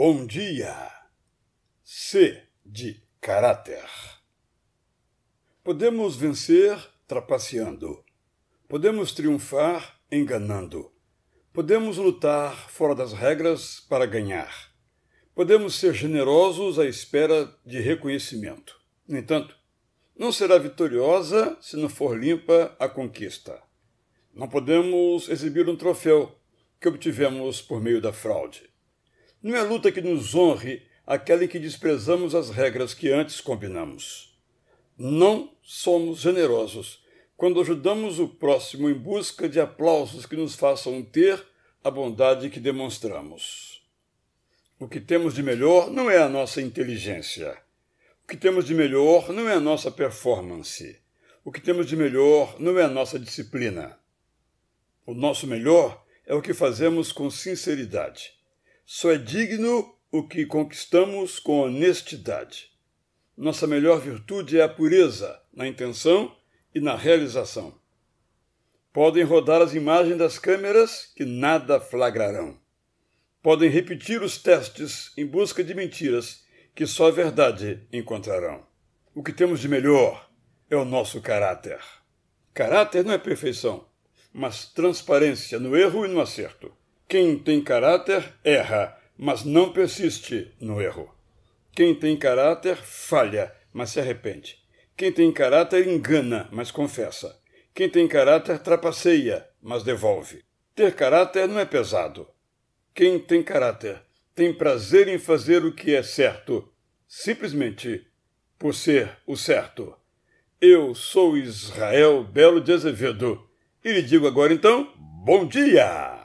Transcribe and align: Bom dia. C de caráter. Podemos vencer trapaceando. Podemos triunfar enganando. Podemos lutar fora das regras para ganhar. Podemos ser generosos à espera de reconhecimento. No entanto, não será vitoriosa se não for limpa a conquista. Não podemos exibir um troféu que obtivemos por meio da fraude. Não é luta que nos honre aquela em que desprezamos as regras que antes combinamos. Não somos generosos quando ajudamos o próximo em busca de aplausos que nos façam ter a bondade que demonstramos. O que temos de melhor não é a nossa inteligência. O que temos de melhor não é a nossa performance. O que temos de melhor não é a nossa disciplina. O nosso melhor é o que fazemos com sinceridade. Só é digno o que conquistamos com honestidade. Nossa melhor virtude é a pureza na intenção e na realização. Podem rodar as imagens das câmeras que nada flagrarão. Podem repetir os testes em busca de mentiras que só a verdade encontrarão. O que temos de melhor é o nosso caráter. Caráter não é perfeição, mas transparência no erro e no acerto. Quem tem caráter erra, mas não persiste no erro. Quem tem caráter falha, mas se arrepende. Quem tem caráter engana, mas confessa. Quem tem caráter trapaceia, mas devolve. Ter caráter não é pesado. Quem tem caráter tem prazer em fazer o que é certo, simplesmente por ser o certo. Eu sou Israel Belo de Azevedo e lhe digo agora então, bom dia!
Bom 0.00 0.26
dia. 0.26 0.92
C 1.82 2.40
de 2.64 3.02
caráter. 3.20 3.84
Podemos 5.64 6.14
vencer 6.14 6.78
trapaceando. 7.04 8.04
Podemos 8.68 9.10
triunfar 9.10 9.98
enganando. 10.08 10.92
Podemos 11.52 11.96
lutar 11.96 12.70
fora 12.70 12.94
das 12.94 13.12
regras 13.12 13.80
para 13.88 14.06
ganhar. 14.06 14.72
Podemos 15.34 15.74
ser 15.74 15.92
generosos 15.94 16.78
à 16.78 16.86
espera 16.86 17.52
de 17.66 17.80
reconhecimento. 17.80 18.80
No 19.04 19.18
entanto, 19.18 19.58
não 20.16 20.30
será 20.30 20.58
vitoriosa 20.58 21.58
se 21.60 21.76
não 21.76 21.88
for 21.88 22.16
limpa 22.16 22.76
a 22.78 22.88
conquista. 22.88 23.60
Não 24.32 24.48
podemos 24.48 25.28
exibir 25.28 25.68
um 25.68 25.74
troféu 25.74 26.38
que 26.80 26.86
obtivemos 26.86 27.60
por 27.60 27.80
meio 27.80 28.00
da 28.00 28.12
fraude. 28.12 28.67
Não 29.42 29.54
é 29.54 29.62
luta 29.62 29.92
que 29.92 30.00
nos 30.00 30.34
honre 30.34 30.82
aquela 31.06 31.44
em 31.44 31.48
que 31.48 31.58
desprezamos 31.58 32.34
as 32.34 32.50
regras 32.50 32.92
que 32.92 33.10
antes 33.10 33.40
combinamos. 33.40 34.36
Não 34.98 35.52
somos 35.62 36.18
generosos 36.18 37.04
quando 37.36 37.60
ajudamos 37.60 38.18
o 38.18 38.28
próximo 38.28 38.90
em 38.90 38.94
busca 38.94 39.48
de 39.48 39.60
aplausos 39.60 40.26
que 40.26 40.34
nos 40.34 40.56
façam 40.56 41.00
ter 41.02 41.40
a 41.84 41.90
bondade 41.90 42.50
que 42.50 42.58
demonstramos. 42.58 43.86
O 44.80 44.88
que 44.88 45.00
temos 45.00 45.34
de 45.34 45.42
melhor 45.42 45.88
não 45.88 46.10
é 46.10 46.18
a 46.18 46.28
nossa 46.28 46.60
inteligência. 46.60 47.56
O 48.24 48.26
que 48.26 48.36
temos 48.36 48.64
de 48.64 48.74
melhor 48.74 49.32
não 49.32 49.48
é 49.48 49.54
a 49.54 49.60
nossa 49.60 49.90
performance. 49.90 51.00
O 51.44 51.52
que 51.52 51.60
temos 51.60 51.86
de 51.86 51.96
melhor 51.96 52.60
não 52.60 52.78
é 52.78 52.82
a 52.82 52.88
nossa 52.88 53.18
disciplina. 53.18 53.98
O 55.06 55.14
nosso 55.14 55.46
melhor 55.46 56.04
é 56.26 56.34
o 56.34 56.42
que 56.42 56.52
fazemos 56.52 57.12
com 57.12 57.30
sinceridade. 57.30 58.37
Só 58.90 59.12
é 59.12 59.18
digno 59.18 59.94
o 60.10 60.26
que 60.26 60.46
conquistamos 60.46 61.38
com 61.38 61.60
honestidade. 61.60 62.70
Nossa 63.36 63.66
melhor 63.66 64.00
virtude 64.00 64.58
é 64.58 64.62
a 64.62 64.68
pureza 64.68 65.38
na 65.52 65.68
intenção 65.68 66.34
e 66.74 66.80
na 66.80 66.96
realização. 66.96 67.78
Podem 68.90 69.24
rodar 69.24 69.60
as 69.60 69.74
imagens 69.74 70.16
das 70.16 70.38
câmeras 70.38 71.12
que 71.14 71.26
nada 71.26 71.78
flagrarão. 71.78 72.58
Podem 73.42 73.68
repetir 73.68 74.22
os 74.22 74.38
testes 74.38 75.12
em 75.18 75.26
busca 75.26 75.62
de 75.62 75.74
mentiras 75.74 76.46
que 76.74 76.86
só 76.86 77.08
a 77.08 77.12
verdade 77.12 77.86
encontrarão. 77.92 78.66
O 79.14 79.22
que 79.22 79.34
temos 79.34 79.60
de 79.60 79.68
melhor 79.68 80.30
é 80.70 80.76
o 80.76 80.86
nosso 80.86 81.20
caráter. 81.20 81.78
Caráter 82.54 83.04
não 83.04 83.12
é 83.12 83.18
perfeição, 83.18 83.86
mas 84.32 84.64
transparência 84.64 85.60
no 85.60 85.76
erro 85.76 86.06
e 86.06 86.08
no 86.08 86.22
acerto. 86.22 86.77
Quem 87.08 87.38
tem 87.38 87.62
caráter 87.62 88.34
erra, 88.44 88.94
mas 89.16 89.42
não 89.42 89.72
persiste 89.72 90.52
no 90.60 90.78
erro. 90.78 91.10
Quem 91.74 91.94
tem 91.94 92.14
caráter 92.14 92.76
falha, 92.76 93.50
mas 93.72 93.88
se 93.88 93.98
arrepende. 93.98 94.58
Quem 94.94 95.10
tem 95.10 95.32
caráter 95.32 95.88
engana, 95.88 96.46
mas 96.52 96.70
confessa. 96.70 97.40
Quem 97.74 97.88
tem 97.88 98.06
caráter 98.06 98.58
trapaceia, 98.58 99.48
mas 99.62 99.82
devolve. 99.82 100.44
Ter 100.74 100.94
caráter 100.94 101.48
não 101.48 101.58
é 101.58 101.64
pesado. 101.64 102.28
Quem 102.94 103.18
tem 103.18 103.42
caráter 103.42 104.02
tem 104.34 104.52
prazer 104.52 105.08
em 105.08 105.18
fazer 105.18 105.64
o 105.64 105.72
que 105.72 105.94
é 105.94 106.02
certo, 106.02 106.70
simplesmente 107.06 108.06
por 108.58 108.74
ser 108.74 109.16
o 109.26 109.34
certo. 109.34 109.96
Eu 110.60 110.94
sou 110.94 111.38
Israel 111.38 112.22
Belo 112.22 112.60
de 112.60 112.70
Azevedo 112.70 113.48
e 113.82 113.92
lhe 113.92 114.02
digo 114.02 114.26
agora 114.26 114.52
então, 114.52 114.92
bom 115.24 115.46
dia! 115.46 116.17